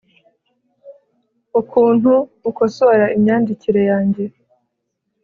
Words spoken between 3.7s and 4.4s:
yanjye.